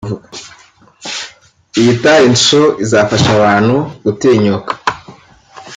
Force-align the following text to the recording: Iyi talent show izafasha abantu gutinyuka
Iyi 1.79 1.93
talent 2.01 2.37
show 2.45 2.65
izafasha 2.83 3.29
abantu 3.37 3.75
gutinyuka 4.03 4.71